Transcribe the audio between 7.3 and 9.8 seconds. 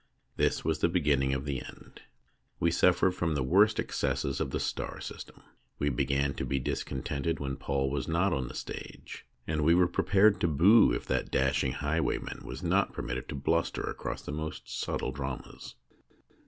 when Paul was not on the stage, and we